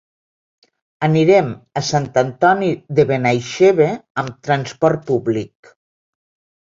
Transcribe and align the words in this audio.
Anirem 1.07 1.51
a 1.81 1.83
Sant 1.89 2.07
Antoni 2.23 2.71
de 3.01 3.07
Benaixeve 3.13 3.91
amb 4.23 4.41
transport 4.49 5.05
públic. 5.11 5.75